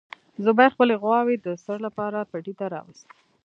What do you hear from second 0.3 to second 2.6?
زبیر خپلې غواوې د څړ لپاره پټي